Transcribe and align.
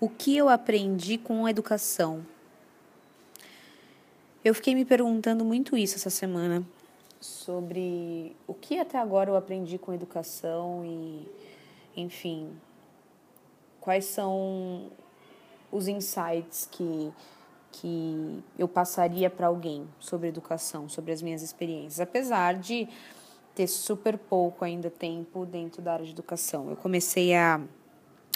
O 0.00 0.08
que 0.08 0.36
eu 0.36 0.48
aprendi 0.48 1.18
com 1.18 1.44
a 1.44 1.50
educação? 1.50 2.24
Eu 4.44 4.54
fiquei 4.54 4.74
me 4.74 4.84
perguntando 4.84 5.44
muito 5.44 5.76
isso 5.76 5.96
essa 5.96 6.10
semana 6.10 6.64
sobre 7.20 8.36
o 8.46 8.54
que 8.54 8.78
até 8.78 8.96
agora 8.96 9.28
eu 9.28 9.36
aprendi 9.36 9.76
com 9.76 9.92
educação 9.92 10.84
e, 10.84 11.28
enfim, 11.96 12.52
quais 13.80 14.04
são 14.04 14.86
os 15.72 15.88
insights 15.88 16.68
que 16.70 17.12
que 17.70 18.42
eu 18.58 18.66
passaria 18.66 19.28
para 19.28 19.46
alguém 19.46 19.86
sobre 20.00 20.28
educação, 20.28 20.88
sobre 20.88 21.12
as 21.12 21.20
minhas 21.20 21.42
experiências, 21.42 22.00
apesar 22.00 22.54
de 22.54 22.88
ter 23.54 23.66
super 23.66 24.16
pouco 24.16 24.64
ainda 24.64 24.90
tempo 24.90 25.44
dentro 25.44 25.82
da 25.82 25.92
área 25.92 26.04
de 26.04 26.12
educação. 26.12 26.70
Eu 26.70 26.76
comecei 26.76 27.34
a 27.34 27.60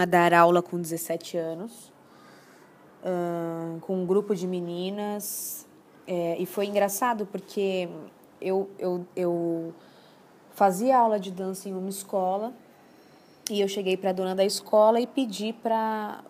a 0.00 0.04
dar 0.04 0.32
aula 0.32 0.62
com 0.62 0.80
17 0.80 1.36
anos, 1.36 1.92
uh, 3.02 3.80
com 3.80 4.02
um 4.02 4.06
grupo 4.06 4.34
de 4.34 4.46
meninas. 4.46 5.66
É, 6.06 6.36
e 6.38 6.46
foi 6.46 6.66
engraçado 6.66 7.26
porque 7.26 7.88
eu, 8.40 8.70
eu, 8.78 9.06
eu 9.14 9.74
fazia 10.52 10.98
aula 10.98 11.20
de 11.20 11.30
dança 11.30 11.68
em 11.68 11.74
uma 11.74 11.88
escola 11.88 12.54
e 13.50 13.60
eu 13.60 13.68
cheguei 13.68 13.96
para 13.96 14.10
a 14.10 14.12
dona 14.12 14.34
da 14.34 14.44
escola 14.44 15.00
e 15.00 15.06
pedi 15.06 15.52
para 15.52 16.24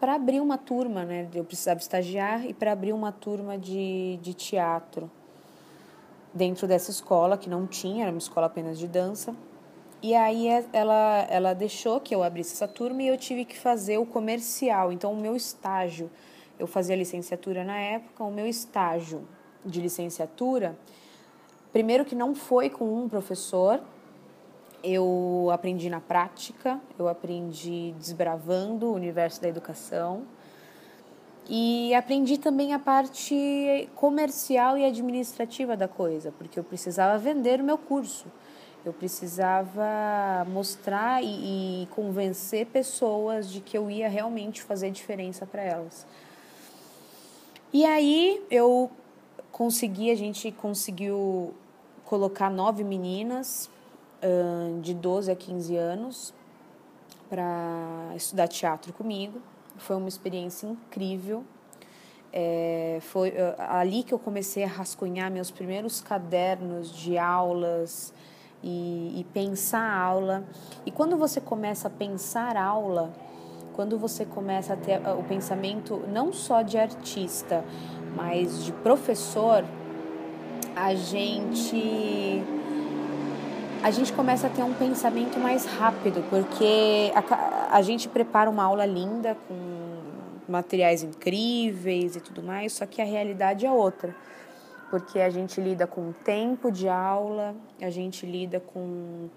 para 0.00 0.16
abrir 0.16 0.38
uma 0.38 0.58
turma, 0.58 1.02
né? 1.02 1.26
Eu 1.32 1.44
precisava 1.44 1.80
estagiar 1.80 2.44
e 2.44 2.52
para 2.52 2.72
abrir 2.72 2.92
uma 2.92 3.10
turma 3.10 3.56
de, 3.56 4.18
de 4.20 4.34
teatro 4.34 5.10
dentro 6.34 6.66
dessa 6.66 6.90
escola 6.90 7.38
que 7.38 7.48
não 7.48 7.66
tinha, 7.66 8.02
era 8.02 8.10
uma 8.10 8.18
escola 8.18 8.46
apenas 8.46 8.78
de 8.78 8.86
dança. 8.86 9.34
E 10.04 10.14
aí 10.14 10.48
é, 10.48 10.62
ela, 10.70 11.26
ela 11.30 11.54
deixou 11.54 11.98
que 11.98 12.14
eu 12.14 12.22
abrisse 12.22 12.52
essa 12.52 12.68
turma 12.68 13.02
e 13.02 13.08
eu 13.08 13.16
tive 13.16 13.42
que 13.42 13.58
fazer 13.58 13.96
o 13.96 14.04
comercial. 14.04 14.92
Então, 14.92 15.10
o 15.10 15.16
meu 15.16 15.34
estágio, 15.34 16.10
eu 16.58 16.66
fazia 16.66 16.94
licenciatura 16.94 17.64
na 17.64 17.78
época, 17.78 18.22
o 18.22 18.30
meu 18.30 18.46
estágio 18.46 19.26
de 19.64 19.80
licenciatura, 19.80 20.76
primeiro 21.72 22.04
que 22.04 22.14
não 22.14 22.34
foi 22.34 22.68
com 22.68 22.84
um 22.84 23.08
professor, 23.08 23.80
eu 24.82 25.48
aprendi 25.50 25.88
na 25.88 26.02
prática, 26.02 26.78
eu 26.98 27.08
aprendi 27.08 27.94
desbravando 27.96 28.88
o 28.90 28.92
universo 28.92 29.40
da 29.40 29.48
educação. 29.48 30.24
E 31.48 31.94
aprendi 31.94 32.36
também 32.36 32.74
a 32.74 32.78
parte 32.78 33.88
comercial 33.94 34.76
e 34.76 34.84
administrativa 34.84 35.74
da 35.78 35.88
coisa, 35.88 36.30
porque 36.30 36.58
eu 36.58 36.64
precisava 36.64 37.16
vender 37.16 37.62
o 37.62 37.64
meu 37.64 37.78
curso. 37.78 38.26
Eu 38.84 38.92
precisava 38.92 40.44
mostrar 40.46 41.22
e, 41.22 41.84
e 41.84 41.86
convencer 41.86 42.66
pessoas 42.66 43.50
de 43.50 43.60
que 43.60 43.76
eu 43.76 43.90
ia 43.90 44.08
realmente 44.08 44.62
fazer 44.62 44.90
diferença 44.90 45.46
para 45.46 45.62
elas. 45.62 46.06
E 47.72 47.84
aí 47.84 48.44
eu 48.50 48.90
consegui, 49.50 50.10
a 50.10 50.14
gente 50.14 50.52
conseguiu 50.52 51.54
colocar 52.04 52.50
nove 52.50 52.84
meninas 52.84 53.70
de 54.80 54.94
12 54.94 55.30
a 55.30 55.36
15 55.36 55.76
anos 55.76 56.34
para 57.28 58.12
estudar 58.16 58.48
teatro 58.48 58.92
comigo. 58.92 59.40
Foi 59.76 59.96
uma 59.96 60.08
experiência 60.08 60.66
incrível. 60.66 61.44
É, 62.32 62.98
foi 63.02 63.32
ali 63.58 64.02
que 64.02 64.12
eu 64.12 64.18
comecei 64.18 64.64
a 64.64 64.68
rascunhar 64.68 65.30
meus 65.30 65.50
primeiros 65.50 66.00
cadernos 66.00 66.92
de 66.92 67.16
aulas, 67.16 68.12
e, 68.64 69.20
e 69.20 69.24
pensar 69.34 69.82
a 69.82 69.98
aula. 69.98 70.44
E 70.86 70.90
quando 70.90 71.18
você 71.18 71.40
começa 71.40 71.88
a 71.88 71.90
pensar 71.90 72.56
a 72.56 72.64
aula, 72.64 73.12
quando 73.74 73.98
você 73.98 74.24
começa 74.24 74.72
a 74.72 74.76
ter 74.76 75.00
o 75.18 75.22
pensamento 75.24 76.02
não 76.10 76.32
só 76.32 76.62
de 76.62 76.78
artista, 76.78 77.62
mas 78.16 78.64
de 78.64 78.72
professor, 78.72 79.64
a 80.74 80.94
gente 80.94 82.42
a 83.82 83.90
gente 83.90 84.14
começa 84.14 84.46
a 84.46 84.50
ter 84.50 84.62
um 84.62 84.72
pensamento 84.72 85.38
mais 85.38 85.66
rápido, 85.66 86.24
porque 86.30 87.12
a, 87.14 87.76
a 87.76 87.82
gente 87.82 88.08
prepara 88.08 88.48
uma 88.48 88.64
aula 88.64 88.86
linda 88.86 89.36
com 89.46 89.54
materiais 90.48 91.02
incríveis 91.02 92.16
e 92.16 92.20
tudo 92.20 92.42
mais, 92.42 92.72
só 92.72 92.86
que 92.86 93.02
a 93.02 93.04
realidade 93.04 93.66
é 93.66 93.70
outra 93.70 94.14
porque 94.94 95.18
a 95.18 95.28
gente 95.28 95.60
lida 95.60 95.88
com 95.88 96.12
tempo 96.12 96.70
de 96.70 96.88
aula, 96.88 97.52
a 97.82 97.90
gente 97.90 98.24
lida 98.24 98.60
com 98.60 99.28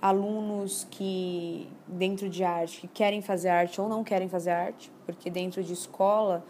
alunos 0.00 0.86
que 0.90 1.68
dentro 1.86 2.30
de 2.30 2.42
arte 2.42 2.80
que 2.80 2.88
querem 2.88 3.20
fazer 3.20 3.50
arte 3.50 3.78
ou 3.78 3.90
não 3.90 4.02
querem 4.02 4.26
fazer 4.26 4.52
arte, 4.52 4.90
porque 5.04 5.28
dentro 5.28 5.62
de 5.62 5.74
escola, 5.74 6.42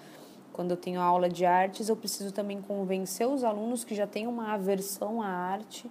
quando 0.53 0.71
eu 0.71 0.77
tenho 0.77 1.01
aula 1.01 1.29
de 1.29 1.45
artes, 1.45 1.89
eu 1.89 1.97
preciso 1.97 2.31
também 2.31 2.63
convencer 2.63 3.27
os 3.27 3.43
alunos 3.43 3.83
que 3.83 3.97
já 3.97 4.07
têm 4.07 4.29
uma 4.29 4.53
aversão 4.53 5.21
à 5.21 5.27
arte 5.27 5.91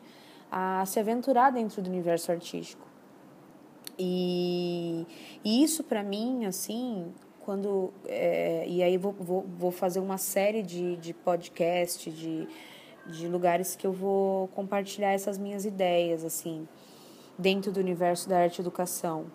a 0.50 0.86
se 0.86 0.98
aventurar 0.98 1.52
dentro 1.52 1.82
do 1.82 1.90
universo 1.90 2.32
artístico. 2.32 2.88
E, 4.00 5.06
e 5.44 5.62
isso 5.62 5.84
para 5.84 6.02
mim, 6.04 6.46
assim, 6.46 7.12
quando 7.46 7.94
é, 8.08 8.66
e 8.68 8.82
aí 8.82 8.98
vou, 8.98 9.14
vou, 9.14 9.46
vou 9.58 9.72
fazer 9.72 10.00
uma 10.00 10.18
série 10.18 10.62
de, 10.62 10.96
de 10.98 11.14
podcast 11.14 12.10
de, 12.10 12.48
de 13.08 13.28
lugares 13.28 13.76
que 13.76 13.86
eu 13.86 13.92
vou 13.92 14.48
compartilhar 14.50 15.12
essas 15.12 15.38
minhas 15.38 15.66
ideias 15.66 16.24
assim 16.24 16.68
dentro 17.38 17.72
do 17.72 17.80
universo 17.80 18.30
da 18.30 18.40
arte 18.40 18.60
e 18.60 18.62
educação. 18.62 19.26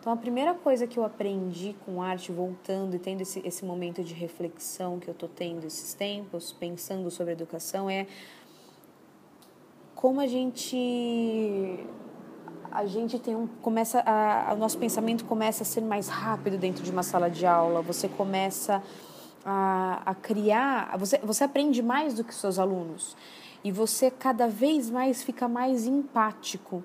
Então 0.00 0.12
a 0.12 0.16
primeira 0.16 0.54
coisa 0.54 0.86
que 0.86 0.98
eu 0.98 1.04
aprendi 1.04 1.74
com 1.84 2.00
arte 2.00 2.30
voltando 2.30 2.94
e 2.94 2.98
tendo 2.98 3.22
esse, 3.22 3.40
esse 3.44 3.64
momento 3.64 4.04
de 4.04 4.14
reflexão 4.14 5.00
que 5.00 5.08
eu 5.08 5.12
estou 5.12 5.28
tendo 5.28 5.66
esses 5.66 5.94
tempos 5.94 6.52
pensando 6.52 7.10
sobre 7.10 7.32
educação 7.32 7.90
é 7.90 8.06
como 9.96 10.20
a 10.20 10.26
gente 10.26 11.84
a 12.70 12.86
gente 12.86 13.18
tem 13.18 13.34
um 13.34 13.46
começa 13.62 14.02
a, 14.04 14.52
o 14.54 14.56
nosso 14.56 14.78
pensamento 14.78 15.24
começa 15.24 15.62
a 15.62 15.66
ser 15.66 15.80
mais 15.80 16.08
rápido 16.08 16.58
dentro 16.58 16.82
de 16.82 16.90
uma 16.90 17.02
sala 17.02 17.30
de 17.30 17.46
aula. 17.46 17.82
Você 17.82 18.08
começa 18.08 18.82
a, 19.44 20.02
a 20.04 20.14
criar 20.14 20.96
você 20.98 21.18
você 21.18 21.44
aprende 21.44 21.82
mais 21.82 22.14
do 22.14 22.24
que 22.24 22.34
seus 22.34 22.58
alunos. 22.58 23.16
E 23.64 23.72
você 23.72 24.10
cada 24.10 24.46
vez 24.46 24.90
mais 24.90 25.22
fica 25.22 25.48
mais 25.48 25.86
empático. 25.86 26.84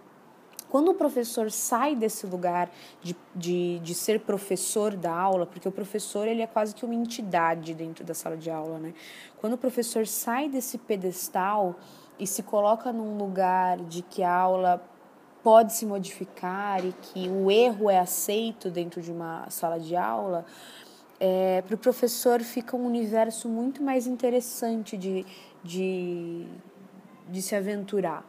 Quando 0.72 0.92
o 0.92 0.94
professor 0.94 1.52
sai 1.52 1.98
desse 1.98 2.26
lugar 2.26 2.72
de, 3.04 3.14
de, 3.36 3.80
de 3.80 3.94
ser 3.94 4.22
professor 4.22 4.96
da 4.96 5.14
aula, 5.14 5.46
porque 5.46 5.68
o 5.68 5.72
professor 5.72 6.30
ele 6.30 6.42
é 6.42 6.48
quase 6.48 6.74
que 6.74 6.86
uma 6.86 6.96
entidade 6.96 7.74
dentro 7.74 8.06
da 8.06 8.14
sala 8.14 8.38
de 8.38 8.50
aula, 8.50 8.80
né? 8.80 8.94
Quando 9.42 9.54
o 9.54 9.58
professor 9.58 10.08
sai 10.08 10.48
desse 10.48 10.78
pedestal 10.78 11.76
e 12.18 12.26
se 12.26 12.42
coloca 12.42 12.94
num 12.94 13.18
lugar 13.18 13.80
de 13.80 14.02
que 14.02 14.24
a 14.24 14.34
aula 14.34 14.82
pode 15.44 15.74
se 15.74 15.86
modificar 15.86 16.86
e 16.86 16.94
que 16.94 17.30
o 17.30 17.50
erro 17.50 17.90
é 17.90 18.00
aceito 18.00 18.70
dentro 18.70 19.02
de 19.02 19.12
uma 19.12 19.50
sala 19.50 19.80
de 19.80 19.96
aula, 19.96 20.46
é, 21.20 21.62
para 21.62 21.76
o 21.76 21.78
professor 21.78 22.42
fica 22.42 22.76
um 22.76 22.86
universo 22.86 23.48
muito 23.48 23.84
mais 23.84 24.08
interessante 24.08 24.98
de, 24.98 25.26
de, 25.64 26.48
de 27.30 27.42
se 27.42 27.56
aventurar. 27.56 28.26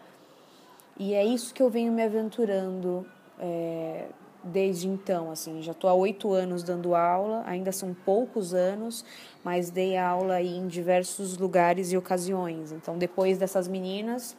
E 0.98 1.14
é 1.14 1.24
isso 1.24 1.54
que 1.54 1.62
eu 1.62 1.70
venho 1.70 1.90
me 1.90 2.02
aventurando 2.02 3.06
é, 3.38 4.08
desde 4.44 4.88
então. 4.88 5.30
Assim, 5.30 5.62
já 5.62 5.72
estou 5.72 5.88
há 5.88 5.94
oito 5.94 6.32
anos 6.32 6.62
dando 6.62 6.94
aula, 6.94 7.42
ainda 7.46 7.72
são 7.72 7.94
poucos 7.94 8.52
anos, 8.52 9.04
mas 9.42 9.70
dei 9.70 9.96
aula 9.96 10.42
em 10.42 10.66
diversos 10.66 11.38
lugares 11.38 11.92
e 11.92 11.96
ocasiões. 11.96 12.72
Então, 12.72 12.98
depois 12.98 13.38
dessas 13.38 13.66
meninas, 13.68 14.36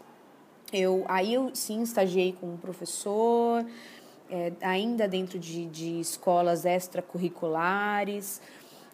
eu, 0.73 1.05
aí 1.07 1.33
eu 1.33 1.53
sim 1.53 1.81
estagiei 1.81 2.33
como 2.33 2.57
professor, 2.57 3.65
é, 4.29 4.51
ainda 4.61 5.07
dentro 5.07 5.37
de, 5.37 5.65
de 5.67 5.99
escolas 5.99 6.65
extracurriculares. 6.65 8.41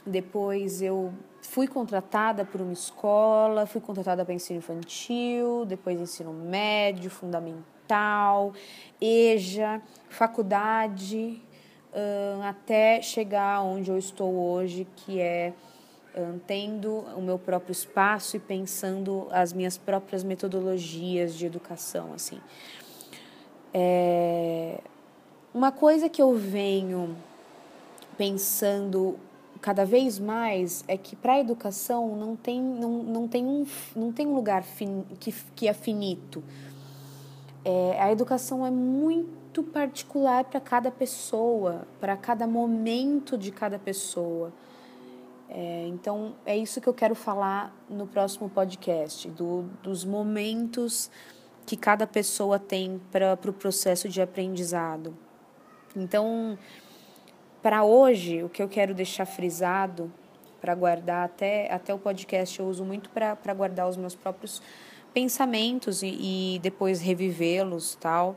Depois 0.05 0.81
eu 0.81 1.13
fui 1.41 1.67
contratada 1.67 2.45
por 2.45 2.61
uma 2.61 2.73
escola, 2.73 3.65
fui 3.65 3.81
contratada 3.81 4.23
para 4.23 4.33
ensino 4.33 4.59
infantil, 4.59 5.65
depois 5.65 5.99
ensino 5.99 6.33
médio, 6.33 7.09
fundamental, 7.09 8.53
EJA, 9.01 9.81
faculdade, 10.09 11.41
até 12.47 13.01
chegar 13.01 13.61
onde 13.61 13.89
eu 13.89 13.97
estou 13.97 14.33
hoje, 14.33 14.87
que 14.95 15.19
é 15.19 15.53
tendo 16.45 16.99
o 17.15 17.21
meu 17.21 17.37
próprio 17.37 17.71
espaço 17.71 18.35
e 18.35 18.39
pensando 18.39 19.27
as 19.31 19.53
minhas 19.53 19.77
próprias 19.77 20.23
metodologias 20.23 21.35
de 21.35 21.45
educação 21.45 22.13
assim 22.13 22.39
é 23.73 24.79
uma 25.53 25.71
coisa 25.71 26.09
que 26.09 26.21
eu 26.21 26.35
venho 26.35 27.15
pensando 28.17 29.17
cada 29.61 29.85
vez 29.85 30.19
mais 30.19 30.83
é 30.87 30.97
que 30.97 31.15
para 31.15 31.33
a 31.33 31.39
educação 31.39 32.15
não 32.15 32.35
tem 32.35 32.61
não, 32.61 33.03
não 33.03 33.27
tem 33.27 33.45
um 33.45 33.65
não 33.95 34.11
tem 34.11 34.27
um 34.27 34.35
lugar 34.35 34.63
fin, 34.63 35.05
que, 35.19 35.33
que 35.55 35.67
é 35.67 35.73
finito 35.73 36.43
é, 37.63 38.01
a 38.01 38.11
educação 38.11 38.65
é 38.65 38.71
muito 38.71 39.61
particular 39.63 40.45
para 40.45 40.59
cada 40.59 40.89
pessoa, 40.89 41.87
para 41.99 42.15
cada 42.15 42.47
momento 42.47 43.37
de 43.37 43.51
cada 43.51 43.77
pessoa. 43.77 44.53
É, 45.49 45.87
então, 45.87 46.35
é 46.45 46.55
isso 46.55 46.79
que 46.79 46.87
eu 46.87 46.93
quero 46.93 47.15
falar 47.15 47.75
no 47.89 48.05
próximo 48.05 48.47
podcast, 48.47 49.27
do, 49.29 49.63
dos 49.81 50.05
momentos 50.05 51.09
que 51.65 51.75
cada 51.75 52.05
pessoa 52.05 52.59
tem 52.59 53.01
para 53.11 53.33
o 53.33 53.37
pro 53.37 53.51
processo 53.51 54.07
de 54.07 54.21
aprendizado. 54.21 55.17
Então, 55.95 56.57
para 57.63 57.83
hoje, 57.83 58.43
o 58.43 58.49
que 58.49 58.61
eu 58.61 58.69
quero 58.69 58.93
deixar 58.93 59.25
frisado, 59.25 60.11
para 60.61 60.75
guardar 60.75 61.25
até, 61.25 61.71
até 61.71 61.93
o 61.93 61.97
podcast, 61.97 62.59
eu 62.59 62.67
uso 62.67 62.83
muito 62.85 63.09
para 63.09 63.53
guardar 63.53 63.89
os 63.89 63.97
meus 63.97 64.13
próprios 64.13 64.61
pensamentos 65.13 66.03
e, 66.03 66.55
e 66.55 66.59
depois 66.59 67.01
revivê-los 67.01 67.95
tal 67.95 68.35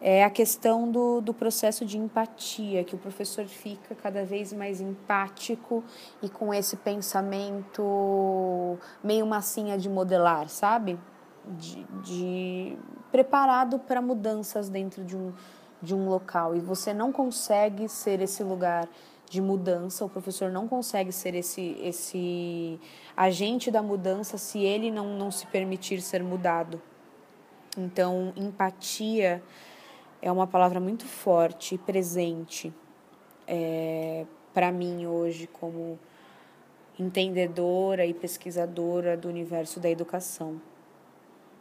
é 0.00 0.24
a 0.24 0.30
questão 0.30 0.90
do, 0.90 1.20
do 1.20 1.34
processo 1.34 1.84
de 1.84 1.98
empatia, 1.98 2.84
que 2.84 2.94
o 2.94 2.98
professor 2.98 3.46
fica 3.46 3.94
cada 3.94 4.24
vez 4.24 4.52
mais 4.52 4.80
empático 4.80 5.82
e 6.22 6.28
com 6.28 6.54
esse 6.54 6.76
pensamento 6.76 8.78
meio 9.02 9.26
massinha 9.26 9.76
de 9.76 9.88
modelar, 9.88 10.48
sabe? 10.48 10.98
De, 11.44 11.84
de 12.04 12.78
preparado 13.10 13.78
para 13.78 14.00
mudanças 14.00 14.68
dentro 14.68 15.02
de 15.02 15.16
um, 15.16 15.32
de 15.82 15.94
um 15.94 16.08
local. 16.08 16.54
E 16.54 16.60
você 16.60 16.94
não 16.94 17.10
consegue 17.10 17.88
ser 17.88 18.20
esse 18.20 18.44
lugar 18.44 18.88
de 19.28 19.42
mudança, 19.42 20.04
o 20.04 20.08
professor 20.08 20.50
não 20.50 20.66
consegue 20.66 21.12
ser 21.12 21.34
esse, 21.34 21.76
esse 21.82 22.80
agente 23.16 23.70
da 23.70 23.82
mudança 23.82 24.38
se 24.38 24.60
ele 24.60 24.90
não, 24.90 25.18
não 25.18 25.30
se 25.30 25.46
permitir 25.48 26.00
ser 26.00 26.22
mudado. 26.22 26.80
Então, 27.76 28.32
empatia 28.36 29.42
é 30.20 30.30
uma 30.30 30.46
palavra 30.46 30.80
muito 30.80 31.06
forte 31.06 31.74
e 31.74 31.78
presente 31.78 32.72
é, 33.46 34.26
para 34.52 34.70
mim 34.72 35.06
hoje 35.06 35.46
como 35.46 35.98
entendedora 36.98 38.04
e 38.04 38.12
pesquisadora 38.12 39.16
do 39.16 39.28
universo 39.28 39.78
da 39.78 39.88
educação. 39.88 40.60